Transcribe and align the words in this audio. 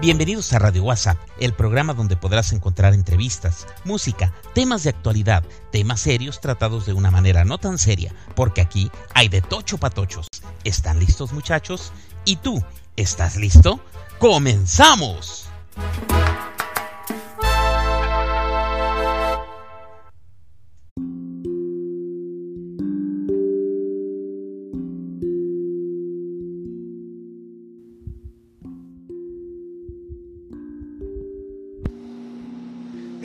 Bienvenidos 0.00 0.50
a 0.54 0.58
Radio 0.58 0.84
WhatsApp, 0.84 1.18
el 1.40 1.52
programa 1.52 1.92
donde 1.92 2.16
podrás 2.16 2.54
encontrar 2.54 2.94
entrevistas, 2.94 3.66
música, 3.84 4.32
temas 4.54 4.82
de 4.82 4.88
actualidad, 4.88 5.44
temas 5.70 6.00
serios 6.00 6.40
tratados 6.40 6.86
de 6.86 6.94
una 6.94 7.10
manera 7.10 7.44
no 7.44 7.58
tan 7.58 7.76
seria, 7.76 8.14
porque 8.34 8.62
aquí 8.62 8.90
hay 9.12 9.28
de 9.28 9.42
tocho 9.42 9.76
patochos. 9.76 10.26
¿Están 10.64 11.00
listos 11.00 11.34
muchachos? 11.34 11.92
¿Y 12.24 12.36
tú? 12.36 12.64
¿Estás 12.96 13.36
listo? 13.36 13.78
¡Comenzamos! 14.18 15.50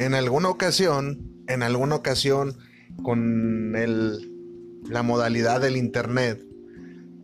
En 0.05 0.13
alguna 0.13 0.49
ocasión, 0.49 1.43
en 1.47 1.63
alguna 1.63 1.95
ocasión, 1.95 2.57
con 3.03 3.75
el, 3.75 4.31
la 4.87 5.03
modalidad 5.03 5.61
del 5.61 5.77
Internet, 5.77 6.45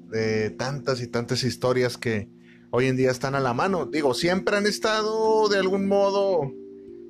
de 0.10 0.50
tantas 0.50 1.02
y 1.02 1.08
tantas 1.08 1.44
historias 1.44 1.98
que 1.98 2.28
hoy 2.72 2.88
en 2.88 2.98
día 2.98 3.12
están 3.12 3.36
a 3.36 3.40
la 3.40 3.54
mano. 3.54 3.86
Digo, 3.86 4.14
siempre 4.14 4.58
han 4.58 4.66
estado 4.66 5.48
de 5.48 5.60
algún 5.60 5.88
modo, 5.88 6.52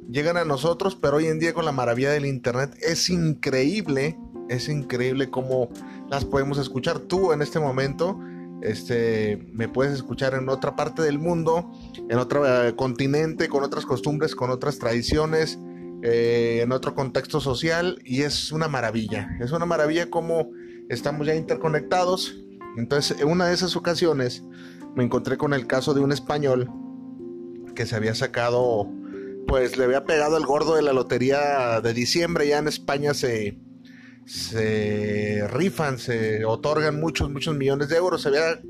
llegan 0.10 0.38
a 0.38 0.46
nosotros, 0.46 0.98
pero 1.02 1.18
hoy 1.18 1.28
en 1.28 1.40
día 1.40 1.54
con 1.54 1.66
la 1.66 1.72
maravilla 1.72 2.12
del 2.12 2.26
Internet 2.26 2.76
es 2.82 3.10
increíble, 3.10 4.18
es 4.50 4.68
increíble 4.68 5.30
cómo 5.30 5.70
las 6.10 6.26
podemos 6.26 6.58
escuchar 6.58 7.00
tú 7.00 7.32
en 7.32 7.42
este 7.42 7.60
momento. 7.60 8.20
Este, 8.62 9.38
me 9.52 9.68
puedes 9.68 9.94
escuchar 9.94 10.34
en 10.36 10.48
otra 10.50 10.76
parte 10.76 11.02
del 11.02 11.20
mundo, 11.20 11.72
en 12.10 12.18
otro 12.18 12.46
eh, 12.46 12.76
continente, 12.76 13.50
con 13.50 13.64
otras 13.64 13.86
costumbres, 13.86 14.36
con 14.36 14.52
otras 14.52 14.78
tradiciones, 14.78 15.60
eh, 16.04 16.62
en 16.64 16.72
otro 16.72 16.96
contexto 16.96 17.40
social 17.40 18.00
y 18.04 18.22
es 18.22 18.52
una 18.52 18.68
maravilla. 18.68 19.38
Es 19.40 19.52
una 19.52 19.66
maravilla 19.66 20.10
cómo 20.10 20.50
estamos 20.90 21.28
ya 21.28 21.36
interconectados. 21.36 22.36
Entonces, 22.78 23.20
en 23.20 23.28
una 23.28 23.48
de 23.48 23.54
esas 23.54 23.76
ocasiones 23.76 24.44
me 24.96 25.04
encontré 25.04 25.38
con 25.38 25.54
el 25.54 25.68
caso 25.68 25.94
de 25.94 26.02
un 26.02 26.12
español 26.12 26.70
que 27.76 27.86
se 27.86 27.96
había 27.96 28.16
sacado, 28.16 28.90
pues 29.48 29.78
le 29.78 29.86
había 29.86 30.06
pegado 30.06 30.38
el 30.38 30.46
gordo 30.46 30.76
de 30.76 30.82
la 30.82 30.94
lotería 30.94 31.82
de 31.82 31.94
diciembre. 31.94 32.48
Ya 32.48 32.58
en 32.58 32.68
España 32.68 33.14
se, 33.14 33.58
se 34.32 35.46
rifan, 35.50 36.00
se 36.00 36.46
otorgan 36.46 36.98
muchos, 37.02 37.30
muchos 37.30 37.54
millones 37.58 37.90
de 37.90 37.98
euros. 37.98 38.22
Se 38.22 38.30
había, 38.30 38.62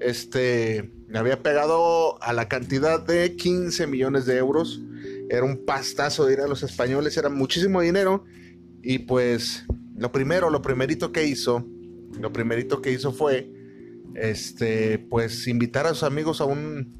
este, 0.00 0.90
había 1.14 1.40
pegado 1.40 2.20
a 2.20 2.32
la 2.32 2.48
cantidad 2.48 3.00
de 3.06 3.36
15 3.36 3.86
millones 3.86 4.26
de 4.26 4.38
euros. 4.38 4.82
Era 5.30 5.44
un 5.44 5.64
pastazo 5.64 6.26
de 6.26 6.32
ir 6.32 6.40
a 6.40 6.48
los 6.48 6.64
españoles, 6.64 7.16
era 7.16 7.28
muchísimo 7.28 7.80
dinero. 7.80 8.24
Y 8.82 9.00
pues 9.00 9.66
lo 9.96 10.10
primero, 10.10 10.50
lo 10.50 10.62
primerito 10.62 11.12
que 11.12 11.24
hizo, 11.26 11.64
lo 12.20 12.32
primerito 12.32 12.82
que 12.82 12.90
hizo 12.90 13.12
fue, 13.12 13.52
este, 14.16 14.98
pues 14.98 15.46
invitar 15.46 15.86
a 15.86 15.90
sus 15.90 16.02
amigos 16.02 16.40
a 16.40 16.44
un, 16.44 16.92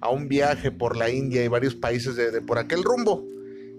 a 0.00 0.10
un 0.10 0.26
viaje 0.26 0.72
por 0.72 0.96
la 0.96 1.08
India 1.08 1.44
y 1.44 1.48
varios 1.48 1.76
países 1.76 2.16
de, 2.16 2.32
de 2.32 2.40
por 2.40 2.58
aquel 2.58 2.82
rumbo. 2.82 3.24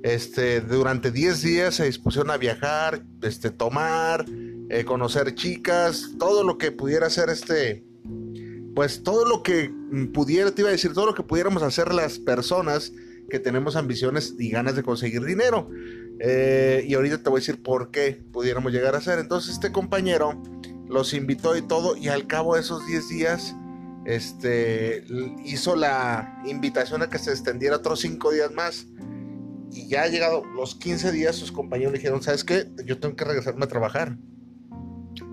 Este, 0.05 0.61
durante 0.61 1.09
10 1.09 1.41
días 1.41 1.73
se 1.73 1.85
dispusieron 1.85 2.29
a 2.29 2.37
viajar, 2.37 3.01
este, 3.23 3.49
tomar, 3.49 4.23
eh, 4.69 4.85
conocer 4.85 5.33
chicas, 5.33 6.11
todo 6.19 6.43
lo 6.43 6.59
que 6.59 6.71
pudiera 6.71 7.07
hacer 7.07 7.31
este, 7.31 7.83
pues 8.75 9.01
todo 9.01 9.25
lo 9.25 9.41
que 9.41 9.73
pudiera, 10.13 10.51
te 10.51 10.61
iba 10.61 10.69
a 10.69 10.73
decir, 10.73 10.93
todo 10.93 11.07
lo 11.07 11.15
que 11.15 11.23
pudiéramos 11.23 11.63
hacer 11.63 11.91
las 11.91 12.19
personas 12.19 12.93
que 13.31 13.39
tenemos 13.39 13.75
ambiciones 13.75 14.35
y 14.37 14.51
ganas 14.51 14.75
de 14.75 14.83
conseguir 14.83 15.23
dinero. 15.23 15.71
Eh, 16.19 16.85
y 16.87 16.93
ahorita 16.93 17.23
te 17.23 17.29
voy 17.31 17.39
a 17.39 17.41
decir 17.41 17.63
por 17.63 17.89
qué 17.89 18.21
pudiéramos 18.31 18.71
llegar 18.71 18.93
a 18.93 18.99
hacer. 18.99 19.17
Entonces 19.17 19.53
este 19.53 19.71
compañero 19.71 20.39
los 20.87 21.15
invitó 21.15 21.57
y 21.57 21.63
todo, 21.63 21.97
y 21.97 22.09
al 22.09 22.27
cabo 22.27 22.53
de 22.53 22.61
esos 22.61 22.85
10 22.85 23.09
días, 23.09 23.55
este, 24.05 25.03
hizo 25.43 25.75
la 25.75 26.43
invitación 26.45 27.01
a 27.01 27.09
que 27.09 27.17
se 27.17 27.31
extendiera 27.31 27.77
otros 27.77 28.01
5 28.01 28.31
días 28.33 28.51
más 28.51 28.85
y 29.75 29.89
ya 29.89 30.03
ha 30.03 30.07
llegado 30.07 30.45
los 30.45 30.75
15 30.75 31.11
días, 31.11 31.35
sus 31.35 31.51
compañeros 31.51 31.91
le 31.91 31.99
dijeron, 31.99 32.23
¿sabes 32.23 32.45
qué? 32.45 32.65
Yo 32.85 32.97
tengo 32.99 33.17
que 33.17 33.25
regresarme 33.25 33.65
a 33.65 33.67
trabajar. 33.67 34.17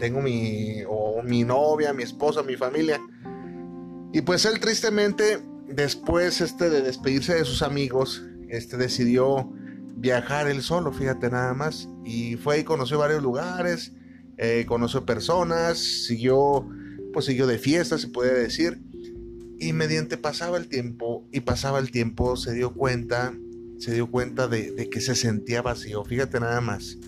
Tengo 0.01 0.21
mi, 0.21 0.83
o 0.89 1.23
mi 1.23 1.45
novia, 1.45 1.93
mi 1.93 2.03
esposa, 2.03 2.43
mi 2.43 2.57
familia. 2.57 3.01
Y 4.13 4.23
pues 4.23 4.45
él 4.45 4.59
tristemente, 4.59 5.39
después 5.69 6.41
este, 6.41 6.71
de 6.71 6.83
despedirse 6.83 7.35
de 7.35 7.45
sus 7.45 7.63
amigos, 7.63 8.25
este, 8.49 8.77
decidió 8.77 9.49
viajar 9.97 10.49
él 10.49 10.63
solo, 10.63 10.93
fíjate 10.93 11.31
nada 11.31 11.55
más. 11.55 11.89
Y 12.05 12.35
fue 12.35 12.59
y 12.59 12.65
conoció 12.65 12.99
varios 12.99 13.23
lugares, 13.23 13.93
eh, 14.39 14.65
conoció 14.67 15.07
personas, 15.07 15.79
siguió, 15.79 16.69
pues 17.13 17.27
siguió 17.27 17.47
de 17.47 17.59
fiesta, 17.59 17.97
se 17.97 18.09
puede 18.09 18.43
decir. 18.43 18.83
Y 19.61 19.73
mediante 19.73 20.17
pasaba 20.17 20.57
el 20.57 20.67
tiempo 20.67 21.29
y 21.31 21.41
pasaba 21.41 21.79
el 21.79 21.93
tiempo, 21.93 22.37
se 22.37 22.53
dio 22.55 22.75
cuenta 22.75 23.33
se 23.83 23.93
dio 23.93 24.07
cuenta 24.07 24.47
de, 24.47 24.89
que 24.93 25.01
se 25.01 25.17
sentía 25.17 25.61
vacío. 25.61 26.05
Fíjate 26.05 26.39
nada 26.39 26.61
más. 26.61 26.99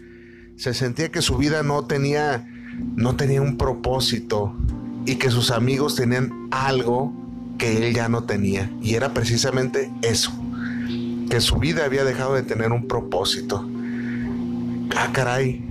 Se 0.56 0.74
sentía 0.74 1.08
que 1.08 1.22
su 1.22 1.36
vida 1.36 1.62
no 1.62 1.84
tenía, 1.84 2.48
no 2.96 3.14
tenía 3.14 3.40
un 3.40 3.56
propósito 3.56 4.52
y 5.06 5.14
que 5.14 5.30
sus 5.30 5.52
amigos 5.52 5.94
tenían 5.94 6.48
algo 6.50 7.12
que 7.58 7.76
él 7.76 7.94
ya 7.94 8.08
no 8.08 8.24
tenía. 8.24 8.72
Y 8.82 8.96
era 8.96 9.14
precisamente 9.14 9.88
eso. 10.02 10.32
Que 11.30 11.40
su 11.40 11.58
vida 11.58 11.84
había 11.84 12.02
dejado 12.02 12.34
de 12.34 12.42
tener 12.42 12.72
un 12.72 12.88
propósito. 12.88 13.64
Ah, 14.96 15.10
caray. 15.12 15.64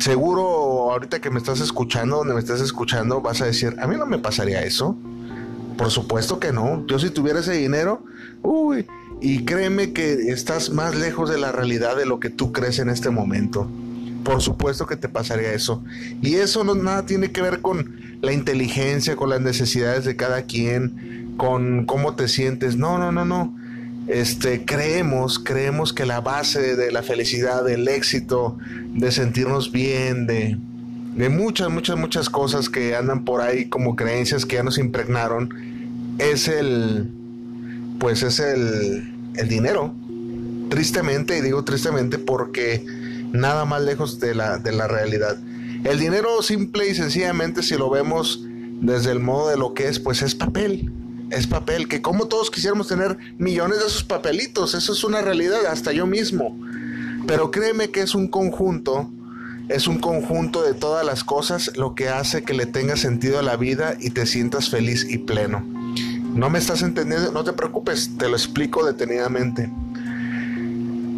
Seguro 0.00 0.42
ahorita 0.92 1.22
que 1.22 1.30
me 1.30 1.38
estás 1.38 1.60
escuchando, 1.60 2.18
donde 2.18 2.34
me 2.34 2.40
estás 2.40 2.60
escuchando, 2.60 3.22
vas 3.22 3.40
a 3.40 3.46
decir, 3.46 3.74
a 3.80 3.86
mí 3.86 3.96
no 3.96 4.04
me 4.04 4.18
pasaría 4.18 4.62
eso. 4.64 4.98
Por 5.78 5.90
supuesto 5.90 6.38
que 6.38 6.52
no. 6.52 6.86
Yo 6.86 6.98
si 6.98 7.08
tuviera 7.08 7.40
ese 7.40 7.54
dinero, 7.54 8.04
uy, 8.42 8.84
y 9.20 9.44
créeme 9.44 9.92
que 9.92 10.30
estás 10.30 10.70
más 10.70 10.94
lejos 10.94 11.28
de 11.28 11.38
la 11.38 11.52
realidad 11.52 11.96
de 11.96 12.06
lo 12.06 12.20
que 12.20 12.30
tú 12.30 12.52
crees 12.52 12.78
en 12.78 12.88
este 12.88 13.10
momento. 13.10 13.70
Por 14.24 14.40
supuesto 14.40 14.86
que 14.86 14.96
te 14.96 15.08
pasaría 15.08 15.52
eso. 15.52 15.82
Y 16.22 16.34
eso 16.36 16.64
no 16.64 16.74
nada 16.74 17.06
tiene 17.06 17.30
que 17.30 17.42
ver 17.42 17.60
con 17.60 18.00
la 18.22 18.32
inteligencia, 18.32 19.16
con 19.16 19.30
las 19.30 19.40
necesidades 19.40 20.04
de 20.04 20.16
cada 20.16 20.42
quien, 20.42 21.34
con 21.36 21.86
cómo 21.86 22.14
te 22.14 22.28
sientes. 22.28 22.76
No, 22.76 22.98
no, 22.98 23.12
no, 23.12 23.24
no. 23.24 23.56
Este, 24.08 24.64
creemos, 24.64 25.38
creemos 25.38 25.92
que 25.92 26.06
la 26.06 26.20
base 26.20 26.76
de 26.76 26.90
la 26.90 27.02
felicidad, 27.02 27.64
del 27.64 27.86
éxito, 27.88 28.58
de 28.94 29.12
sentirnos 29.12 29.70
bien, 29.70 30.26
de, 30.26 30.58
de 31.14 31.28
muchas, 31.28 31.70
muchas, 31.70 31.96
muchas 31.96 32.30
cosas 32.30 32.68
que 32.68 32.96
andan 32.96 33.24
por 33.24 33.40
ahí 33.40 33.68
como 33.68 33.96
creencias 33.96 34.46
que 34.46 34.56
ya 34.56 34.62
nos 34.62 34.78
impregnaron, 34.78 35.54
es 36.18 36.48
el, 36.48 37.10
pues 38.00 38.24
es 38.24 38.40
el, 38.40 39.32
el 39.36 39.48
dinero. 39.48 39.94
Tristemente, 40.70 41.38
y 41.38 41.40
digo 41.42 41.64
tristemente 41.64 42.18
porque 42.18 42.84
nada 43.32 43.64
más 43.64 43.82
lejos 43.82 44.18
de 44.18 44.34
la, 44.34 44.58
de 44.58 44.72
la 44.72 44.88
realidad. 44.88 45.38
El 45.84 45.98
dinero 45.98 46.42
simple 46.42 46.88
y 46.88 46.94
sencillamente, 46.94 47.62
si 47.62 47.76
lo 47.76 47.90
vemos 47.90 48.44
desde 48.80 49.12
el 49.12 49.20
modo 49.20 49.50
de 49.50 49.56
lo 49.56 49.74
que 49.74 49.88
es, 49.88 50.00
pues 50.00 50.22
es 50.22 50.34
papel. 50.34 50.92
Es 51.30 51.46
papel, 51.46 51.86
que 51.86 52.02
como 52.02 52.26
todos 52.26 52.50
quisiéramos 52.50 52.88
tener 52.88 53.16
millones 53.38 53.78
de 53.78 53.86
esos 53.86 54.02
papelitos, 54.02 54.74
eso 54.74 54.92
es 54.92 55.04
una 55.04 55.20
realidad, 55.20 55.66
hasta 55.66 55.92
yo 55.92 56.06
mismo. 56.06 56.58
Pero 57.26 57.50
créeme 57.50 57.90
que 57.90 58.00
es 58.00 58.14
un 58.14 58.26
conjunto, 58.28 59.08
es 59.68 59.86
un 59.86 59.98
conjunto 59.98 60.62
de 60.62 60.74
todas 60.74 61.06
las 61.06 61.22
cosas 61.22 61.70
lo 61.76 61.94
que 61.94 62.08
hace 62.08 62.42
que 62.42 62.54
le 62.54 62.66
tenga 62.66 62.96
sentido 62.96 63.38
a 63.38 63.42
la 63.42 63.56
vida 63.56 63.96
y 64.00 64.10
te 64.10 64.26
sientas 64.26 64.70
feliz 64.70 65.06
y 65.08 65.18
pleno. 65.18 65.79
No 66.34 66.48
me 66.48 66.58
estás 66.58 66.82
entendiendo, 66.82 67.32
no 67.32 67.42
te 67.44 67.52
preocupes, 67.52 68.16
te 68.16 68.28
lo 68.28 68.36
explico 68.36 68.84
detenidamente. 68.86 69.68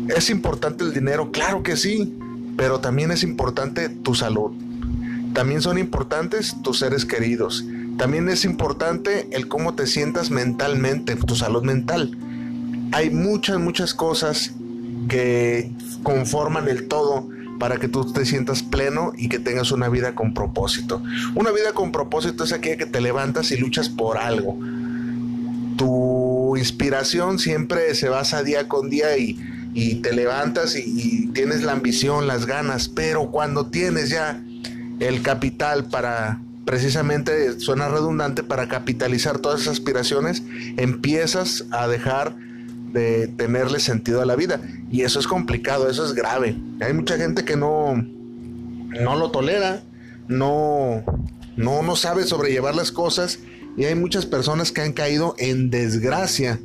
¿Es 0.09 0.31
importante 0.31 0.85
el 0.85 0.93
dinero? 0.93 1.31
Claro 1.31 1.63
que 1.63 1.77
sí, 1.77 2.17
pero 2.57 2.81
también 2.81 3.11
es 3.11 3.23
importante 3.23 3.89
tu 3.89 4.15
salud. 4.15 4.53
También 5.35 5.61
son 5.61 5.79
importantes 5.79 6.57
tus 6.63 6.79
seres 6.79 7.05
queridos. 7.05 7.65
También 7.99 8.29
es 8.29 8.45
importante 8.45 9.29
el 9.33 9.49
cómo 9.49 9.75
te 9.75 9.87
sientas 9.87 10.31
mentalmente, 10.31 11.15
tu 11.15 11.37
salud 11.37 11.63
mental. 11.63 12.17
Hay 12.93 13.11
muchas, 13.11 13.61
muchas 13.61 13.95
cosas 13.95 14.53
que 15.09 15.71
conforman 16.03 16.69
el 16.69 16.89
todo 16.89 17.29
para 17.59 17.77
que 17.77 17.87
tú 17.87 18.13
te 18.13 18.25
sientas 18.25 18.63
pleno 18.63 19.13
y 19.17 19.29
que 19.29 19.39
tengas 19.39 19.73
una 19.73 19.89
vida 19.89 20.15
con 20.15 20.35
propósito. 20.35 21.03
Una 21.35 21.51
vida 21.53 21.75
con 21.75 21.93
propósito 21.93 22.45
es 22.45 22.53
aquella 22.53 22.77
que 22.77 22.87
te 22.87 23.01
levantas 23.01 23.53
y 23.53 23.57
luchas 23.57 23.89
por 23.89 24.17
algo 24.19 24.59
inspiración 26.63 27.39
siempre 27.39 27.95
se 27.95 28.09
basa 28.09 28.43
día 28.43 28.69
con 28.69 28.89
día 28.89 29.17
y, 29.19 29.37
te 30.03 30.13
levantas 30.13 30.77
y, 30.77 31.29
tienes 31.35 31.63
la 31.63 31.73
ambición, 31.73 32.27
las 32.27 32.47
ganas, 32.47 32.89
pero 32.89 33.31
cuando 33.31 33.67
tienes 33.67 34.11
ya 34.11 34.43
el 35.01 35.23
capital 35.23 35.85
para 35.85 36.41
precisamente 36.65 37.59
suena 37.59 37.89
redundante 37.89 38.45
para 38.45 38.69
capitalizar 38.69 39.39
todas 39.39 39.63
esas 39.63 39.75
aspiraciones, 39.75 40.43
empiezas 40.77 41.65
a 41.73 41.89
dejar 41.89 42.37
de 42.93 43.27
tenerle 43.27 43.81
sentido 43.81 44.23
a 44.23 44.27
la 44.27 44.37
vida. 44.37 44.61
Y 44.91 45.03
eso 45.03 45.19
es 45.19 45.27
complicado, 45.27 45.89
eso 45.91 46.05
es 46.05 46.13
grave. 46.13 46.57
Hay 46.81 46.93
mucha 46.93 47.17
gente 47.17 47.45
que 47.45 47.57
no, 47.57 47.95
no 47.97 49.17
lo 49.17 49.31
tolera, 49.31 49.83
no, 50.29 51.03
no, 51.57 51.83
no 51.83 51.97
sabe 51.97 52.25
sobrellevar 52.25 52.77
las 52.77 52.93
cosas 52.93 53.39
y 53.77 53.85
hay 53.85 53.95
muchas 53.95 54.27
personas 54.27 54.73
que 54.73 54.83
han 54.83 54.93
caído 54.93 55.35
en 55.39 55.71
desgracia. 55.71 56.61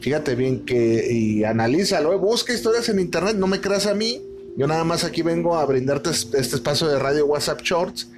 Fíjate 0.00 0.34
bien 0.34 0.64
que 0.64 1.08
y 1.10 1.44
analízalo, 1.44 2.16
busca 2.18 2.52
historias 2.52 2.88
en 2.88 3.00
internet, 3.00 3.36
no 3.36 3.46
me 3.46 3.60
creas 3.60 3.86
a 3.86 3.94
mí. 3.94 4.22
Yo 4.56 4.66
nada 4.66 4.84
más 4.84 5.04
aquí 5.04 5.22
vengo 5.22 5.56
a 5.56 5.64
brindarte 5.66 6.10
este 6.10 6.38
espacio 6.38 6.86
de 6.88 6.98
radio 6.98 7.26
WhatsApp 7.26 7.60
Shorts. 7.62 8.08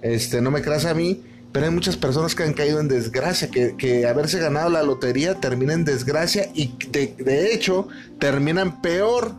Este, 0.00 0.40
no 0.40 0.50
me 0.50 0.62
creas 0.62 0.84
a 0.84 0.94
mí, 0.94 1.22
pero 1.52 1.66
hay 1.66 1.72
muchas 1.72 1.96
personas 1.96 2.34
que 2.34 2.44
han 2.44 2.54
caído 2.54 2.80
en 2.80 2.88
desgracia, 2.88 3.48
que, 3.50 4.06
haberse 4.06 4.38
ganado 4.38 4.70
la 4.70 4.82
lotería 4.82 5.34
termina 5.40 5.74
en 5.74 5.84
desgracia 5.84 6.50
y 6.54 6.74
de, 6.90 7.14
de 7.18 7.52
hecho 7.52 7.88
terminan 8.18 8.80
peor, 8.80 9.34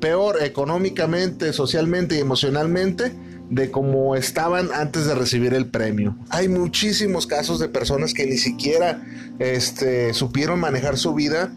peor 0.00 0.42
económicamente, 0.42 1.52
socialmente 1.52 2.16
y 2.16 2.18
emocionalmente 2.18 3.12
de 3.54 3.70
cómo 3.70 4.16
estaban 4.16 4.68
antes 4.74 5.06
de 5.06 5.14
recibir 5.14 5.54
el 5.54 5.66
premio. 5.66 6.16
Hay 6.28 6.48
muchísimos 6.48 7.26
casos 7.26 7.60
de 7.60 7.68
personas 7.68 8.12
que 8.12 8.26
ni 8.26 8.36
siquiera 8.36 9.00
este, 9.38 10.12
supieron 10.12 10.58
manejar 10.58 10.98
su 10.98 11.14
vida 11.14 11.52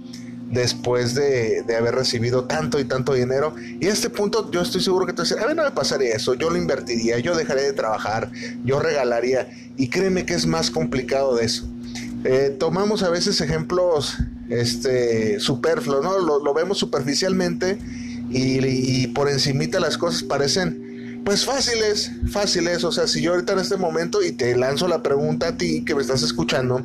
después 0.51 1.15
de, 1.15 1.65
haber 1.75 1.95
recibido 1.95 2.45
tanto 2.45 2.79
y 2.79 2.85
tanto 2.85 3.13
dinero. 3.13 3.55
Y 3.79 3.87
a 3.87 3.93
este 3.93 4.11
punto 4.11 4.51
yo 4.51 4.61
estoy 4.61 4.81
seguro 4.81 5.07
que 5.07 5.13
tú 5.13 5.23
dices, 5.23 5.39
a 5.41 5.47
mí 5.47 5.55
no 5.55 5.63
me 5.63 5.71
pasaría 5.71 6.15
eso, 6.15 6.35
yo 6.35 6.51
lo 6.51 6.57
invertiría, 6.57 7.17
yo 7.17 7.35
dejaría 7.35 7.63
de 7.63 7.73
trabajar, 7.73 8.31
yo 8.63 8.79
regalaría. 8.79 9.49
Y 9.75 9.89
créeme 9.89 10.25
que 10.25 10.35
es 10.35 10.45
más 10.45 10.69
complicado 10.69 11.35
de 11.35 11.45
eso. 11.45 11.67
Eh, 12.23 12.55
tomamos 12.59 13.01
a 13.01 13.09
veces 13.09 13.41
ejemplos 13.41 14.17
este, 14.49 15.39
superfluos, 15.39 16.03
¿no? 16.03 16.19
Lo, 16.19 16.53
vemos 16.53 16.77
superficialmente 16.77 17.79
y, 18.29 18.63
y 18.63 19.07
por 19.07 19.29
encimita 19.29 19.79
las 19.79 19.97
cosas 19.97 20.21
parecen 20.21 20.86
pues 21.27 21.43
fáciles, 21.43 22.09
fáciles. 22.31 22.85
O 22.85 22.91
sea, 22.93 23.05
si 23.05 23.21
yo 23.21 23.33
ahorita 23.33 23.51
en 23.51 23.59
este 23.59 23.75
momento 23.75 24.23
y 24.23 24.31
te 24.31 24.55
lanzo 24.55 24.87
la 24.87 25.03
pregunta 25.03 25.49
a 25.49 25.57
ti 25.57 25.83
que 25.83 25.93
me 25.93 26.01
estás 26.01 26.23
escuchando, 26.23 26.81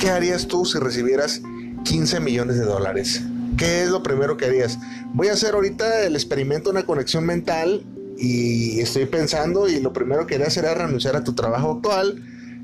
¿qué 0.00 0.10
harías 0.10 0.48
tú 0.48 0.64
si 0.64 0.80
recibieras 0.80 1.42
15 1.84 2.18
millones 2.18 2.58
de 2.58 2.64
dólares? 2.64 3.22
¿Qué 3.56 3.84
es 3.84 3.90
lo 3.90 4.02
primero 4.02 4.36
que 4.36 4.46
harías? 4.46 4.80
Voy 5.14 5.28
a 5.28 5.34
hacer 5.34 5.54
ahorita 5.54 6.04
el 6.04 6.16
experimento, 6.16 6.70
una 6.70 6.84
conexión 6.86 7.24
mental 7.24 7.84
y 8.18 8.80
estoy 8.80 9.06
pensando 9.06 9.68
y 9.68 9.78
lo 9.78 9.92
primero 9.92 10.26
que 10.26 10.34
haría 10.34 10.50
será 10.50 10.74
renunciar 10.74 11.14
a 11.14 11.22
tu 11.22 11.34
trabajo 11.34 11.70
actual, 11.70 12.20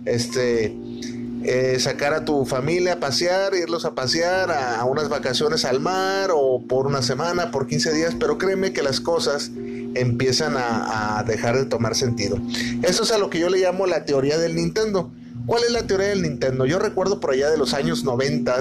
este, 0.07 0.77
eh, 1.45 1.79
sacar 1.79 2.13
a 2.13 2.25
tu 2.25 2.45
familia 2.45 2.95
a 2.95 3.01
pasear, 3.01 3.55
irlos 3.55 3.85
a 3.85 3.95
pasear 3.95 4.51
a, 4.51 4.85
unas 4.85 5.09
vacaciones 5.09 5.65
al 5.65 5.79
mar 5.79 6.31
o 6.35 6.65
por 6.67 6.89
una 6.89 7.03
semana, 7.03 7.53
por 7.53 7.69
15 7.69 7.93
días, 7.93 8.17
pero 8.19 8.37
créeme 8.37 8.73
que 8.73 8.83
las 8.83 9.01
cosas 9.01 9.53
empiezan 9.95 10.55
a, 10.57 11.23
dejar 11.27 11.57
de 11.57 11.65
tomar 11.67 11.95
sentido. 11.95 12.39
Eso 12.83 13.03
es 13.03 13.13
a 13.13 13.19
lo 13.19 13.31
que 13.31 13.39
yo 13.39 13.49
le 13.49 13.59
llamo 13.59 13.87
la 13.87 14.05
teoría 14.05 14.39
del 14.39 14.55
Nintendo. 14.55 15.11
¿Cuál 15.47 15.65
es 15.65 15.73
la 15.73 15.87
teoría 15.87 16.09
del 16.09 16.23
Nintendo? 16.23 16.67
Yo 16.67 16.79
recuerdo 16.79 17.21
por 17.21 17.31
allá 17.31 17.51
de 17.51 17.59
los 17.59 17.75
años 17.75 18.05
90, 18.05 18.57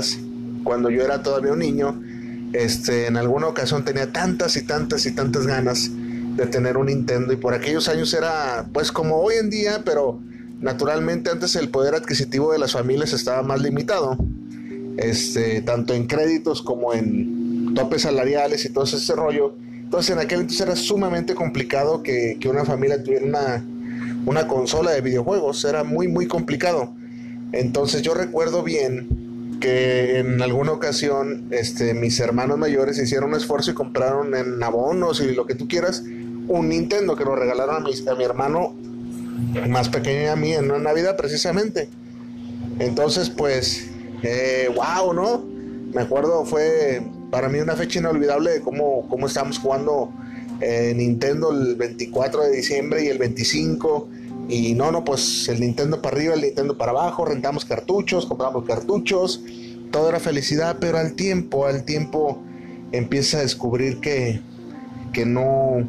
cuando 0.64 0.90
yo 0.90 1.02
era 1.02 1.24
todavía 1.24 1.54
un 1.54 1.60
niño, 1.60 2.02
este, 2.54 3.08
en 3.08 3.18
alguna 3.18 3.48
ocasión 3.48 3.84
tenía 3.84 4.12
tantas 4.12 4.56
y 4.58 4.64
tantas 4.64 5.06
y 5.06 5.12
tantas 5.12 5.48
ganas 5.48 5.90
de 6.36 6.46
tener 6.48 6.78
un 6.78 6.88
Nintendo 6.88 7.34
y 7.34 7.36
por 7.36 7.54
aquellos 7.54 7.88
años 7.88 8.14
era 8.14 8.68
pues 8.74 8.92
como 8.92 9.18
hoy 9.18 9.36
en 9.36 9.50
día, 9.50 9.82
pero 9.86 10.20
Naturalmente 10.64 11.30
antes 11.30 11.58
el 11.58 11.68
poder 11.68 11.94
adquisitivo 11.94 12.54
de 12.54 12.58
las 12.58 12.72
familias 12.72 13.12
estaba 13.12 13.44
más 13.44 13.62
limitado, 13.62 14.18
este, 14.96 15.62
tanto 15.62 15.94
en 15.94 16.08
créditos 16.08 16.62
como 16.62 16.94
en 16.94 17.74
topes 17.76 18.04
salariales 18.04 18.64
y 18.64 18.70
todo 18.70 18.86
ese 18.86 19.14
rollo. 19.14 19.58
Entonces 19.94 20.16
en 20.16 20.22
aquel 20.24 20.40
entonces 20.40 20.66
era 20.66 20.76
sumamente 20.76 21.36
complicado 21.36 22.02
que, 22.02 22.40
una 22.50 22.66
familia 22.66 23.04
tuviera 23.04 23.28
una, 23.28 23.64
una 24.26 24.48
consola 24.48 24.90
de 24.90 25.02
videojuegos, 25.02 25.64
era 25.66 25.84
muy 25.84 26.08
muy 26.08 26.26
complicado. 26.26 26.96
Entonces 27.52 28.02
yo 28.02 28.16
recuerdo 28.16 28.64
bien 28.64 29.60
que 29.62 30.18
en 30.18 30.42
alguna 30.42 30.72
ocasión 30.72 31.46
este, 31.52 31.94
mis 31.94 32.20
hermanos 32.20 32.58
mayores 32.58 32.98
hicieron 32.98 33.30
un 33.30 33.36
esfuerzo 33.36 33.70
y 33.70 33.74
compraron 33.76 34.34
en 34.34 34.64
abonos 34.64 35.22
y 35.22 35.36
lo 35.36 35.46
que 35.46 35.54
tú 35.54 35.68
quieras 35.68 36.02
un 36.48 36.70
Nintendo 36.70 37.16
que 37.16 37.24
nos 37.24 37.38
regalaron 37.38 37.76
a 37.76 37.80
mi, 37.82 37.92
a 38.10 38.16
mi 38.16 38.24
hermano 38.24 38.74
más 39.70 39.90
pequeña 39.90 40.32
a 40.32 40.36
mí 40.36 40.54
en 40.54 40.72
una 40.72 40.80
Navidad 40.80 41.16
precisamente. 41.18 41.88
Entonces, 42.80 43.30
pues, 43.30 43.92
eh, 44.24 44.72
wow, 44.74 45.14
¿no? 45.14 45.46
Me 45.94 46.02
acuerdo, 46.02 46.46
fue 46.46 47.04
para 47.34 47.50
mí 47.50 47.58
una 47.58 47.76
fecha 47.76 47.98
inolvidable 47.98 48.52
de 48.52 48.62
cómo, 48.62 49.08
cómo 49.10 49.26
estábamos 49.26 49.58
jugando 49.58 50.14
eh, 50.62 50.94
Nintendo 50.96 51.52
el 51.52 51.74
24 51.76 52.44
de 52.44 52.52
diciembre 52.52 53.04
y 53.04 53.08
el 53.08 53.18
25. 53.18 54.08
Y 54.50 54.76
no, 54.76 54.92
no, 54.92 55.04
pues 55.04 55.50
el 55.50 55.60
Nintendo 55.60 56.00
para 56.00 56.16
arriba, 56.16 56.36
el 56.36 56.42
Nintendo 56.42 56.78
para 56.78 56.92
abajo, 56.92 57.26
rentamos 57.26 57.66
cartuchos, 57.66 58.28
compramos 58.28 58.66
cartuchos, 58.66 59.42
todo 59.90 60.10
era 60.10 60.20
felicidad, 60.20 60.78
pero 60.80 61.00
al 61.00 61.16
tiempo, 61.16 61.66
al 61.66 61.86
tiempo 61.86 62.40
empieza 62.92 63.40
a 63.40 63.42
descubrir 63.42 64.00
que, 64.00 64.40
que 65.12 65.26
no, 65.26 65.88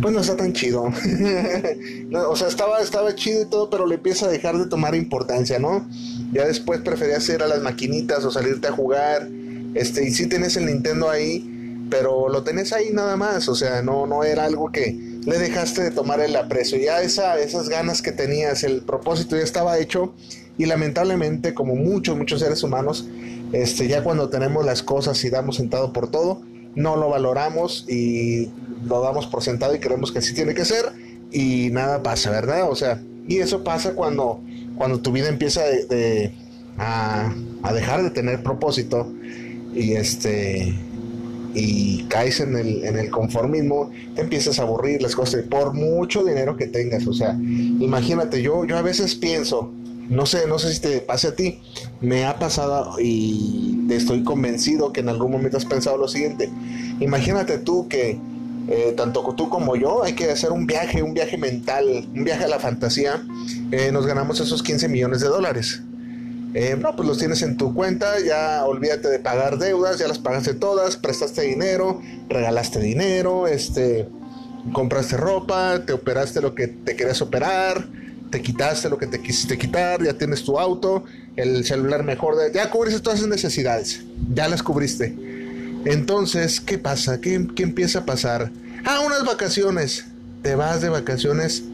pues 0.00 0.14
no 0.14 0.20
está 0.20 0.36
tan 0.36 0.52
chido. 0.52 0.84
o 2.28 2.36
sea, 2.36 2.46
estaba, 2.46 2.80
estaba 2.80 3.16
chido 3.16 3.42
y 3.42 3.46
todo, 3.46 3.68
pero 3.68 3.84
le 3.84 3.96
empieza 3.96 4.26
a 4.26 4.28
dejar 4.28 4.56
de 4.56 4.66
tomar 4.66 4.94
importancia, 4.94 5.58
¿no? 5.58 5.88
Ya 6.32 6.46
después 6.46 6.80
preferías 6.82 7.28
ir 7.30 7.42
a 7.42 7.48
las 7.48 7.62
maquinitas 7.62 8.24
o 8.24 8.30
salirte 8.30 8.68
a 8.68 8.72
jugar. 8.72 9.28
Este, 9.74 10.06
y 10.06 10.10
sí 10.12 10.26
tenés 10.26 10.56
el 10.56 10.66
Nintendo 10.66 11.10
ahí, 11.10 11.86
pero 11.90 12.28
lo 12.28 12.42
tenés 12.42 12.72
ahí 12.72 12.90
nada 12.92 13.16
más. 13.16 13.48
O 13.48 13.54
sea, 13.54 13.82
no, 13.82 14.06
no 14.06 14.24
era 14.24 14.44
algo 14.44 14.70
que 14.72 14.96
le 15.24 15.38
dejaste 15.38 15.82
de 15.82 15.90
tomar 15.90 16.20
el 16.20 16.34
aprecio. 16.36 16.78
Ya 16.78 17.02
esa, 17.02 17.38
esas 17.38 17.68
ganas 17.68 18.02
que 18.02 18.12
tenías, 18.12 18.64
el 18.64 18.82
propósito 18.82 19.36
ya 19.36 19.42
estaba 19.42 19.78
hecho. 19.78 20.14
Y 20.58 20.66
lamentablemente, 20.66 21.54
como 21.54 21.74
muchos, 21.74 22.16
muchos 22.16 22.40
seres 22.40 22.62
humanos, 22.62 23.08
este, 23.52 23.88
ya 23.88 24.02
cuando 24.02 24.28
tenemos 24.28 24.64
las 24.64 24.82
cosas 24.82 25.22
y 25.24 25.30
damos 25.30 25.56
sentado 25.56 25.92
por 25.92 26.10
todo, 26.10 26.42
no 26.74 26.96
lo 26.96 27.08
valoramos 27.08 27.86
y 27.88 28.50
lo 28.84 29.00
damos 29.02 29.26
por 29.26 29.42
sentado 29.42 29.74
y 29.74 29.78
creemos 29.78 30.12
que 30.12 30.18
así 30.18 30.34
tiene 30.34 30.54
que 30.54 30.64
ser 30.64 30.92
y 31.30 31.70
nada 31.70 32.02
pasa, 32.02 32.30
¿verdad? 32.30 32.70
O 32.70 32.76
sea, 32.76 33.02
y 33.26 33.38
eso 33.38 33.64
pasa 33.64 33.94
cuando, 33.94 34.40
cuando 34.76 35.00
tu 35.00 35.12
vida 35.12 35.28
empieza 35.28 35.62
de, 35.62 36.32
a, 36.78 37.34
dejar 37.74 38.02
de 38.02 38.10
tener 38.10 38.42
propósito 38.42 39.12
y 39.74 39.94
este 39.94 40.74
y 41.54 42.04
caes 42.04 42.40
en 42.40 42.56
el, 42.56 42.84
en 42.84 42.98
el 42.98 43.10
conformismo, 43.10 43.90
te 44.14 44.22
empiezas 44.22 44.58
a 44.58 44.62
aburrir 44.62 45.02
las 45.02 45.14
cosas 45.14 45.42
por 45.42 45.74
mucho 45.74 46.24
dinero 46.24 46.56
que 46.56 46.66
tengas. 46.66 47.06
O 47.06 47.12
sea, 47.12 47.34
imagínate, 47.34 48.42
yo, 48.42 48.64
yo 48.64 48.78
a 48.78 48.82
veces 48.82 49.14
pienso, 49.14 49.70
no 50.08 50.26
sé, 50.26 50.46
no 50.46 50.58
sé 50.58 50.72
si 50.72 50.80
te 50.80 51.00
pase 51.00 51.28
a 51.28 51.36
ti, 51.36 51.60
me 52.00 52.24
ha 52.24 52.38
pasado 52.38 52.98
y 53.00 53.86
estoy 53.90 54.24
convencido 54.24 54.92
que 54.92 55.00
en 55.00 55.08
algún 55.08 55.30
momento 55.30 55.56
has 55.56 55.64
pensado 55.64 55.96
lo 55.98 56.08
siguiente. 56.08 56.48
Imagínate 57.00 57.58
tú 57.58 57.88
que 57.88 58.18
eh, 58.68 58.94
tanto 58.96 59.22
tú 59.34 59.48
como 59.48 59.74
yo 59.76 60.04
hay 60.04 60.14
que 60.14 60.30
hacer 60.30 60.52
un 60.52 60.66
viaje, 60.66 61.02
un 61.02 61.14
viaje 61.14 61.36
mental, 61.36 62.08
un 62.14 62.24
viaje 62.24 62.44
a 62.44 62.48
la 62.48 62.58
fantasía. 62.58 63.22
Eh, 63.70 63.90
nos 63.92 64.06
ganamos 64.06 64.40
esos 64.40 64.62
15 64.62 64.88
millones 64.88 65.20
de 65.20 65.28
dólares. 65.28 65.82
Eh, 66.54 66.76
no, 66.78 66.94
pues 66.94 67.08
los 67.08 67.18
tienes 67.18 67.40
en 67.42 67.56
tu 67.56 67.74
cuenta, 67.74 68.20
ya 68.20 68.64
olvídate 68.64 69.08
de 69.08 69.18
pagar 69.18 69.58
deudas, 69.58 69.98
ya 69.98 70.06
las 70.06 70.18
pagaste 70.18 70.52
todas, 70.54 70.96
prestaste 70.96 71.42
dinero, 71.42 72.02
regalaste 72.28 72.78
dinero, 72.78 73.46
este, 73.46 74.06
compraste 74.72 75.16
ropa, 75.16 75.82
te 75.86 75.94
operaste 75.94 76.42
lo 76.42 76.54
que 76.54 76.68
te 76.68 76.94
querías 76.94 77.22
operar, 77.22 77.86
te 78.30 78.42
quitaste 78.42 78.90
lo 78.90 78.98
que 78.98 79.06
te 79.06 79.22
quisiste 79.22 79.56
quitar, 79.56 80.02
ya 80.02 80.12
tienes 80.12 80.44
tu 80.44 80.58
auto, 80.58 81.04
el 81.36 81.64
celular 81.64 82.02
mejor, 82.02 82.36
ya 82.52 82.70
cubriste 82.70 83.00
todas 83.00 83.20
esas 83.20 83.30
necesidades, 83.30 84.02
ya 84.34 84.48
las 84.48 84.62
cubriste. 84.62 85.16
Entonces, 85.84 86.60
¿qué 86.60 86.78
pasa? 86.78 87.20
¿Qué, 87.20 87.48
¿Qué, 87.56 87.62
empieza 87.62 88.00
a 88.00 88.04
pasar? 88.06 88.50
Ah, 88.84 89.00
unas 89.00 89.24
vacaciones. 89.24 90.04
Te 90.42 90.54
vas 90.54 90.80
de 90.80 90.88
vacaciones, 90.88 91.64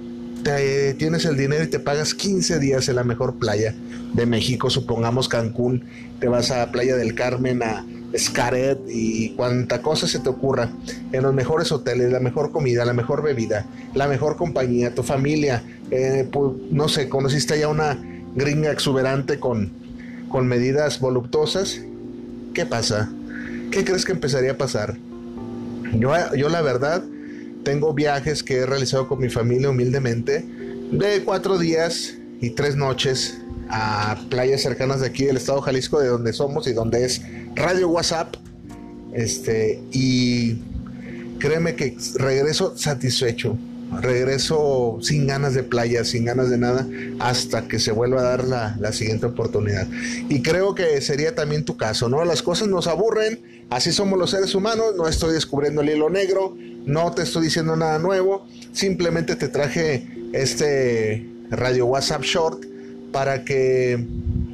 te, 0.43 0.95
tienes 0.95 1.25
el 1.25 1.37
dinero 1.37 1.65
y 1.65 1.69
te 1.69 1.79
pagas 1.79 2.15
15 2.15 2.59
días 2.59 2.89
en 2.89 2.97
la 2.97 3.05
mejor 3.05 3.39
playa 3.39 3.75
de 4.15 4.27
México, 4.27 4.71
supongamos 4.71 5.29
Cancún, 5.29 5.85
te 6.21 6.29
vas 6.29 6.51
a 6.51 6.71
Playa 6.73 6.97
del 6.97 7.15
Carmen, 7.15 7.63
a 7.63 7.85
Scaret 8.17 8.79
y 8.89 9.31
cuanta 9.31 9.83
cosa 9.83 10.07
se 10.09 10.19
te 10.19 10.29
ocurra, 10.29 10.71
en 11.13 11.23
los 11.23 11.35
mejores 11.35 11.71
hoteles, 11.73 12.11
la 12.11 12.21
mejor 12.21 12.51
comida, 12.51 12.85
la 12.85 12.95
mejor 12.95 13.23
bebida, 13.23 13.67
la 13.95 14.09
mejor 14.09 14.37
compañía, 14.37 14.95
tu 14.95 15.03
familia, 15.03 15.63
pues, 15.91 16.53
no 16.71 16.89
sé, 16.89 17.09
conociste 17.09 17.59
ya 17.59 17.69
una 17.69 17.99
gringa 18.35 18.71
exuberante 18.71 19.39
con, 19.39 19.73
con 20.29 20.47
medidas 20.47 21.01
voluptuosas, 21.01 21.81
¿qué 22.55 22.65
pasa? 22.65 23.11
¿Qué 23.71 23.85
crees 23.85 24.05
que 24.05 24.13
empezaría 24.13 24.53
a 24.53 24.57
pasar? 24.57 24.97
Yo, 25.93 26.13
yo 26.35 26.49
la 26.49 26.63
verdad 26.63 27.03
tengo 27.65 27.95
viajes 27.95 28.43
que 28.43 28.59
he 28.59 28.67
realizado 28.67 29.09
con 29.09 29.21
mi 29.21 29.29
familia 29.29 29.71
humildemente 29.71 30.45
de 30.91 31.23
cuatro 31.25 31.59
días 31.59 32.15
y 32.41 32.51
tres 32.51 32.77
noches 32.77 33.39
a 33.71 34.19
playas 34.31 34.63
cercanas 34.63 35.01
de 35.01 35.09
aquí 35.09 35.25
del 35.25 35.37
estado 35.37 35.59
de 35.59 35.65
Jalisco, 35.65 36.01
de 36.01 36.09
donde 36.09 36.33
somos 36.33 36.67
y 36.67 36.73
donde 36.73 37.05
es 37.05 37.23
Radio 37.55 37.89
WhatsApp. 37.89 38.35
Este, 39.13 39.83
y 39.91 40.59
créeme 41.39 41.75
que 41.75 41.97
regreso 42.15 42.77
satisfecho, 42.77 43.57
regreso 44.01 44.99
sin 45.01 45.27
ganas 45.27 45.55
de 45.55 45.63
playa, 45.63 46.05
sin 46.05 46.25
ganas 46.25 46.51
de 46.51 46.59
nada, 46.59 46.87
hasta 47.19 47.69
que 47.69 47.79
se 47.79 47.93
vuelva 47.93 48.21
a 48.21 48.25
dar 48.25 48.45
la, 48.45 48.77
la, 48.79 48.93
siguiente 48.93 49.27
oportunidad. 49.27 49.87
Y 50.29 50.43
creo 50.43 50.75
que 50.75 51.01
sería 51.01 51.35
también 51.35 51.65
tu 51.65 51.77
caso, 51.77 52.09
¿no? 52.09 52.25
Las 52.25 52.43
cosas 52.43 52.69
nos 52.69 52.87
aburren, 52.87 53.67
así 53.71 53.93
somos 53.93 54.19
los 54.19 54.31
seres 54.31 54.55
humanos, 54.55 54.95
no 54.97 55.09
estoy 55.09 55.33
descubriendo 55.33 55.81
el 55.81 55.91
hilo 55.91 56.11
negro, 56.11 56.57
no 56.89 57.13
te 57.13 57.23
estoy 57.23 57.45
diciendo 57.45 57.77
nada 57.77 57.99
nuevo, 57.99 58.47
simplemente 58.73 59.37
te 59.37 59.49
traje 59.49 60.09
este 60.33 61.29
radio 61.51 61.85
WhatsApp 61.85 62.23
Short 62.23 62.65
para 63.13 63.45
que 63.45 63.93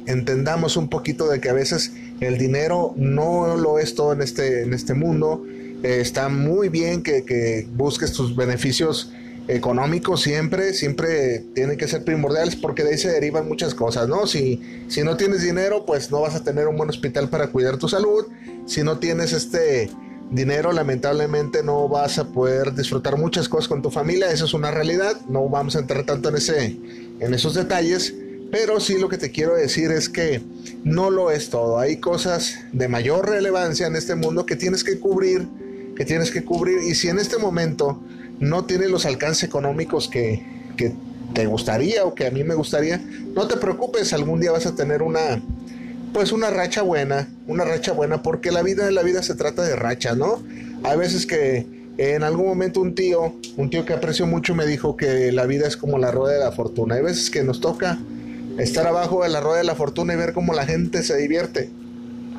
entendamos 0.05 0.75
un 0.75 0.89
poquito 0.89 1.29
de 1.29 1.39
que 1.39 1.49
a 1.49 1.53
veces 1.53 1.93
el 2.19 2.37
dinero 2.37 2.93
no 2.97 3.55
lo 3.55 3.79
es 3.79 3.95
todo 3.95 4.11
en 4.11 4.21
este, 4.21 4.63
en 4.63 4.73
este 4.73 4.93
mundo. 4.93 5.45
Eh, 5.83 5.99
está 6.01 6.27
muy 6.27 6.67
bien 6.67 7.03
que, 7.03 7.23
que, 7.23 7.67
busques 7.73 8.11
tus 8.11 8.35
beneficios 8.35 9.13
económicos 9.47 10.21
siempre, 10.21 10.73
siempre 10.73 11.39
tienen 11.53 11.77
que 11.77 11.87
ser 11.87 12.03
primordiales 12.03 12.57
porque 12.57 12.83
de 12.83 12.91
ahí 12.91 12.97
se 12.97 13.11
derivan 13.11 13.47
muchas 13.47 13.73
cosas, 13.73 14.09
¿no? 14.09 14.27
Si, 14.27 14.61
si 14.89 15.03
no 15.03 15.15
tienes 15.15 15.41
dinero, 15.41 15.85
pues 15.85 16.11
no 16.11 16.19
vas 16.19 16.35
a 16.35 16.43
tener 16.43 16.67
un 16.67 16.75
buen 16.75 16.89
hospital 16.89 17.29
para 17.29 17.47
cuidar 17.47 17.77
tu 17.77 17.87
salud. 17.87 18.25
Si 18.65 18.83
no 18.83 18.97
tienes 18.97 19.31
este 19.31 19.89
dinero, 20.31 20.71
lamentablemente 20.71 21.63
no 21.63 21.87
vas 21.87 22.17
a 22.17 22.27
poder 22.27 22.73
disfrutar 22.73 23.17
muchas 23.17 23.47
cosas 23.47 23.67
con 23.67 23.81
tu 23.81 23.91
familia, 23.91 24.31
eso 24.31 24.45
es 24.45 24.53
una 24.53 24.71
realidad, 24.71 25.19
no 25.27 25.47
vamos 25.47 25.75
a 25.75 25.79
entrar 25.79 26.05
tanto 26.05 26.29
en, 26.29 26.35
ese, 26.35 26.77
en 27.19 27.33
esos 27.33 27.53
detalles, 27.53 28.13
pero 28.51 28.79
sí 28.79 28.97
lo 28.97 29.09
que 29.09 29.17
te 29.17 29.31
quiero 29.31 29.55
decir 29.55 29.91
es 29.91 30.09
que 30.09 30.41
no 30.83 31.09
lo 31.09 31.31
es 31.31 31.49
todo, 31.49 31.79
hay 31.79 31.97
cosas 31.97 32.55
de 32.71 32.87
mayor 32.87 33.29
relevancia 33.29 33.87
en 33.87 33.95
este 33.95 34.15
mundo 34.15 34.45
que 34.45 34.55
tienes 34.55 34.83
que 34.83 34.99
cubrir, 34.99 35.47
que 35.95 36.05
tienes 36.05 36.31
que 36.31 36.43
cubrir, 36.43 36.79
y 36.83 36.95
si 36.95 37.07
en 37.07 37.19
este 37.19 37.37
momento 37.37 38.01
no 38.39 38.65
tienes 38.65 38.89
los 38.89 39.05
alcances 39.05 39.43
económicos 39.43 40.09
que, 40.09 40.43
que 40.75 40.93
te 41.33 41.45
gustaría 41.45 42.03
o 42.05 42.15
que 42.15 42.25
a 42.27 42.31
mí 42.31 42.43
me 42.43 42.55
gustaría, 42.55 42.97
no 43.33 43.47
te 43.47 43.57
preocupes, 43.57 44.13
algún 44.13 44.39
día 44.39 44.51
vas 44.51 44.65
a 44.65 44.75
tener 44.75 45.01
una 45.01 45.41
pues 46.15 46.31
una 46.31 46.49
racha 46.49 46.81
buena, 46.81 47.27
una 47.45 47.65
racha 47.65 47.91
buena, 47.91 48.23
porque 48.23 48.49
la 48.49 48.63
vida 48.63 48.89
la 48.89 49.03
vida 49.03 49.21
se 49.21 49.35
trata 49.35 49.63
de 49.63 49.75
racha, 49.75 50.15
¿no? 50.15 50.41
Hay 50.85 50.97
veces 50.97 51.25
que 51.25 51.67
en 51.97 52.23
algún 52.23 52.45
momento 52.45 52.79
un 52.79 52.95
tío, 52.95 53.35
un 53.57 53.69
tío 53.69 53.83
que 53.83 53.91
aprecio 53.91 54.25
mucho 54.25 54.55
me 54.55 54.65
dijo 54.65 54.95
que 54.95 55.33
la 55.33 55.45
vida 55.45 55.67
es 55.67 55.75
como 55.75 55.97
la 55.97 56.11
rueda 56.11 56.35
de 56.35 56.39
la 56.39 56.53
fortuna. 56.53 56.95
Hay 56.95 57.01
veces 57.01 57.29
que 57.29 57.43
nos 57.43 57.59
toca 57.59 57.99
estar 58.57 58.87
abajo 58.87 59.23
de 59.23 59.29
la 59.29 59.41
rueda 59.41 59.57
de 59.57 59.65
la 59.65 59.75
fortuna 59.75 60.13
y 60.13 60.15
ver 60.15 60.31
cómo 60.31 60.53
la 60.53 60.65
gente 60.65 61.03
se 61.03 61.17
divierte. 61.17 61.69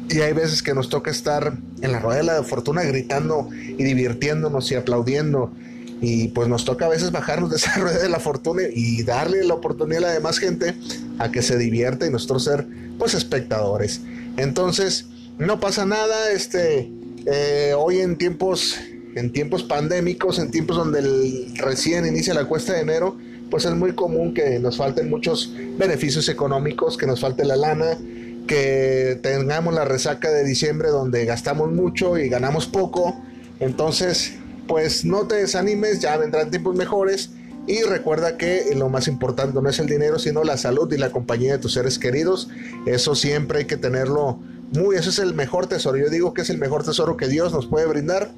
Y 0.08 0.20
hay 0.20 0.32
veces 0.32 0.62
que 0.62 0.72
nos 0.72 0.88
toca 0.88 1.10
estar 1.10 1.58
en 1.82 1.92
la 1.92 1.98
rueda 1.98 2.20
de 2.20 2.24
la 2.24 2.42
fortuna 2.44 2.82
gritando 2.82 3.50
y 3.52 3.84
divirtiéndonos 3.84 4.72
y 4.72 4.76
aplaudiendo. 4.76 5.52
Y 6.00 6.28
pues 6.28 6.48
nos 6.48 6.64
toca 6.64 6.86
a 6.86 6.88
veces 6.88 7.10
bajarnos 7.10 7.50
de 7.50 7.56
esa 7.56 7.74
rueda 7.76 8.02
de 8.02 8.08
la 8.08 8.20
fortuna 8.20 8.62
y 8.72 9.02
darle 9.02 9.44
la 9.44 9.54
oportunidad 9.54 10.04
a 10.04 10.08
la 10.08 10.12
demás 10.12 10.38
gente 10.38 10.74
a 11.18 11.30
que 11.30 11.42
se 11.42 11.56
divierta 11.56 12.06
y 12.06 12.10
nosotros 12.10 12.44
ser 12.44 12.66
pues 12.98 13.14
espectadores. 13.14 14.00
Entonces, 14.36 15.06
no 15.38 15.60
pasa 15.60 15.84
nada, 15.84 16.30
este, 16.32 16.90
eh, 17.26 17.74
hoy 17.76 18.00
en 18.00 18.16
tiempos, 18.16 18.76
en 19.14 19.32
tiempos 19.32 19.62
pandémicos, 19.62 20.38
en 20.38 20.50
tiempos 20.50 20.76
donde 20.76 21.52
recién 21.56 22.06
inicia 22.06 22.34
la 22.34 22.44
cuesta 22.44 22.72
de 22.74 22.80
enero, 22.80 23.16
pues 23.50 23.64
es 23.64 23.74
muy 23.74 23.92
común 23.92 24.34
que 24.34 24.58
nos 24.58 24.76
falten 24.76 25.08
muchos 25.08 25.52
beneficios 25.78 26.28
económicos, 26.28 26.96
que 26.96 27.06
nos 27.06 27.20
falte 27.20 27.44
la 27.44 27.56
lana, 27.56 27.98
que 28.46 29.18
tengamos 29.22 29.74
la 29.74 29.84
resaca 29.84 30.30
de 30.30 30.44
diciembre 30.44 30.88
donde 30.88 31.24
gastamos 31.24 31.70
mucho 31.72 32.18
y 32.18 32.28
ganamos 32.28 32.66
poco. 32.66 33.20
Entonces, 33.60 34.34
pues 34.66 35.04
no 35.04 35.26
te 35.26 35.36
desanimes, 35.36 36.00
ya 36.00 36.16
vendrán 36.16 36.50
tiempos 36.50 36.76
mejores 36.76 37.30
y 37.66 37.82
recuerda 37.82 38.36
que 38.36 38.72
lo 38.76 38.88
más 38.88 39.08
importante 39.08 39.60
no 39.60 39.68
es 39.68 39.78
el 39.78 39.86
dinero, 39.86 40.18
sino 40.18 40.44
la 40.44 40.56
salud 40.56 40.92
y 40.92 40.98
la 40.98 41.10
compañía 41.10 41.52
de 41.52 41.58
tus 41.58 41.72
seres 41.72 41.98
queridos. 41.98 42.48
Eso 42.86 43.14
siempre 43.14 43.60
hay 43.60 43.64
que 43.64 43.76
tenerlo 43.76 44.38
muy, 44.72 44.96
eso 44.96 45.10
es 45.10 45.18
el 45.18 45.34
mejor 45.34 45.66
tesoro. 45.66 45.96
Yo 45.96 46.08
digo 46.08 46.32
que 46.32 46.42
es 46.42 46.50
el 46.50 46.58
mejor 46.58 46.84
tesoro 46.84 47.16
que 47.16 47.26
Dios 47.28 47.52
nos 47.52 47.66
puede 47.66 47.86
brindar. 47.86 48.30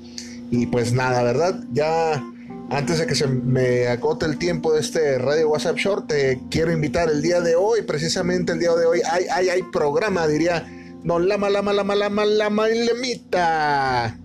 Y 0.50 0.66
pues 0.66 0.92
nada, 0.92 1.22
¿verdad? 1.22 1.60
Ya 1.72 2.24
antes 2.70 2.98
de 2.98 3.06
que 3.06 3.14
se 3.14 3.26
me 3.26 3.88
acote 3.88 4.24
el 4.24 4.38
tiempo 4.38 4.72
de 4.72 4.80
este 4.80 5.18
Radio 5.18 5.50
WhatsApp 5.50 5.76
Short, 5.76 6.06
te 6.06 6.40
quiero 6.50 6.72
invitar 6.72 7.10
el 7.10 7.20
día 7.20 7.42
de 7.42 7.54
hoy, 7.54 7.82
precisamente 7.82 8.52
el 8.52 8.58
día 8.58 8.72
de 8.72 8.86
hoy, 8.86 9.00
hay, 9.10 9.24
hay, 9.30 9.48
hay 9.50 9.62
programa, 9.62 10.26
diría, 10.26 10.66
no, 11.02 11.18
lama, 11.18 11.50
lama, 11.50 11.74
lama, 11.74 11.94
lama, 11.94 12.24
lama, 12.24 12.68
lemita. 12.68 14.18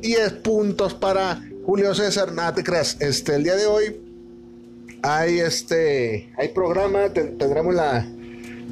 10 0.00 0.32
puntos 0.34 0.94
para 0.94 1.42
Julio 1.66 1.92
César, 1.96 2.32
nada 2.32 2.54
te 2.54 2.62
creas, 2.62 2.96
este, 3.00 3.34
el 3.34 3.42
día 3.42 3.56
de 3.56 3.66
hoy 3.66 4.00
hay 5.02 5.40
este, 5.40 6.32
hay 6.38 6.50
programa, 6.50 7.12
tendremos 7.12 7.74
la, 7.74 8.06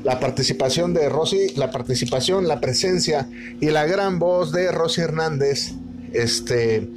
la 0.04 0.20
participación 0.20 0.94
de 0.94 1.08
Rosy, 1.08 1.48
la 1.56 1.72
participación, 1.72 2.46
la 2.46 2.60
presencia 2.60 3.28
y 3.60 3.70
la 3.70 3.84
gran 3.84 4.20
voz 4.20 4.52
de 4.52 4.70
Rosy 4.70 5.00
Hernández, 5.00 5.72
este, 6.12 6.88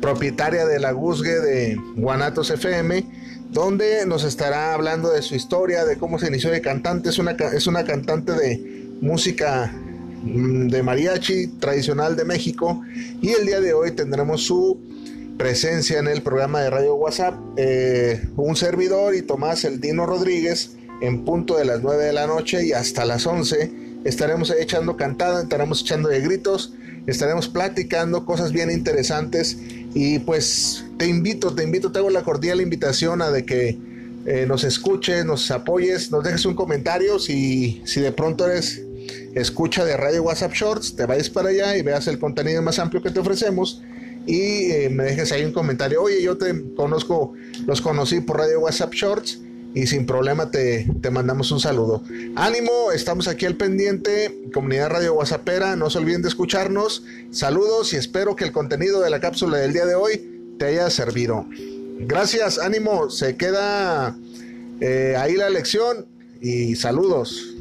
propietaria 0.00 0.64
de 0.64 0.80
la 0.80 0.92
Guzgue 0.92 1.38
de 1.40 1.78
Guanatos 1.96 2.50
FM, 2.50 3.04
donde 3.50 4.06
nos 4.06 4.24
estará 4.24 4.72
hablando 4.72 5.10
de 5.10 5.20
su 5.20 5.34
historia, 5.34 5.84
de 5.84 5.98
cómo 5.98 6.18
se 6.18 6.28
inició 6.28 6.50
de 6.50 6.62
cantante. 6.62 7.10
Es 7.10 7.18
una, 7.18 7.32
es 7.32 7.66
una 7.66 7.84
cantante 7.84 8.32
de 8.32 8.88
música 9.02 9.70
mm, 10.22 10.68
de 10.68 10.82
mariachi 10.82 11.48
tradicional 11.58 12.16
de 12.16 12.24
México 12.24 12.80
y 13.20 13.32
el 13.32 13.44
día 13.44 13.60
de 13.60 13.74
hoy 13.74 13.90
tendremos 13.90 14.44
su 14.44 14.91
presencia 15.38 15.98
en 15.98 16.08
el 16.08 16.22
programa 16.22 16.60
de 16.60 16.70
Radio 16.70 16.94
WhatsApp, 16.94 17.34
eh, 17.56 18.28
un 18.36 18.56
servidor 18.56 19.14
y 19.14 19.22
Tomás 19.22 19.64
El 19.64 19.80
Dino 19.80 20.06
Rodríguez 20.06 20.72
en 21.00 21.24
punto 21.24 21.56
de 21.56 21.64
las 21.64 21.82
9 21.82 22.04
de 22.04 22.12
la 22.12 22.26
noche 22.26 22.64
y 22.64 22.72
hasta 22.72 23.04
las 23.04 23.26
11 23.26 23.72
estaremos 24.04 24.50
echando 24.50 24.96
cantada, 24.96 25.42
estaremos 25.42 25.82
echando 25.82 26.08
de 26.08 26.20
gritos, 26.20 26.74
estaremos 27.06 27.48
platicando 27.48 28.24
cosas 28.24 28.52
bien 28.52 28.70
interesantes 28.70 29.58
y 29.94 30.20
pues 30.20 30.84
te 30.98 31.06
invito, 31.06 31.54
te 31.54 31.64
invito, 31.64 31.90
te 31.92 31.98
hago 31.98 32.10
la 32.10 32.22
cordial 32.22 32.60
invitación 32.60 33.22
a 33.22 33.30
de 33.30 33.44
que 33.44 33.78
eh, 34.26 34.44
nos 34.46 34.62
escuches, 34.64 35.24
nos 35.24 35.50
apoyes, 35.50 36.12
nos 36.12 36.22
dejes 36.22 36.44
un 36.46 36.54
comentario 36.54 37.18
si, 37.18 37.82
si 37.84 38.00
de 38.00 38.12
pronto 38.12 38.46
eres 38.46 38.82
escucha 39.34 39.84
de 39.84 39.96
Radio 39.96 40.22
WhatsApp 40.22 40.52
Shorts, 40.52 40.94
te 40.94 41.06
vayas 41.06 41.30
para 41.30 41.48
allá 41.48 41.76
y 41.76 41.82
veas 41.82 42.06
el 42.06 42.18
contenido 42.18 42.62
más 42.62 42.78
amplio 42.78 43.02
que 43.02 43.10
te 43.10 43.18
ofrecemos 43.18 43.82
y 44.26 44.70
eh, 44.70 44.88
me 44.90 45.04
dejes 45.04 45.32
ahí 45.32 45.44
un 45.44 45.52
comentario. 45.52 46.02
Oye, 46.02 46.22
yo 46.22 46.36
te 46.38 46.74
conozco, 46.74 47.32
los 47.66 47.80
conocí 47.80 48.20
por 48.20 48.38
Radio 48.38 48.60
WhatsApp 48.60 48.92
Shorts 48.92 49.40
y 49.74 49.86
sin 49.86 50.06
problema 50.06 50.50
te, 50.50 50.86
te, 51.00 51.10
mandamos 51.10 51.50
un 51.50 51.60
saludo. 51.60 52.02
Ánimo, 52.36 52.92
estamos 52.92 53.26
aquí 53.26 53.46
al 53.46 53.56
pendiente, 53.56 54.48
comunidad 54.52 54.90
Radio 54.90 55.14
WhatsAppera, 55.14 55.76
no 55.76 55.88
se 55.90 55.98
olviden 55.98 56.22
de 56.22 56.28
escucharnos. 56.28 57.04
Saludos 57.30 57.92
y 57.94 57.96
espero 57.96 58.36
que 58.36 58.44
el 58.44 58.52
contenido 58.52 59.00
de 59.00 59.10
la 59.10 59.20
cápsula 59.20 59.58
del 59.58 59.72
día 59.72 59.86
de 59.86 59.94
hoy 59.94 60.54
te 60.58 60.66
haya 60.66 60.90
servido. 60.90 61.46
Gracias, 62.00 62.58
ánimo, 62.58 63.10
se 63.10 63.36
queda 63.36 64.16
eh, 64.80 65.14
ahí 65.18 65.36
la 65.36 65.48
lección 65.48 66.06
y 66.40 66.74
saludos. 66.76 67.51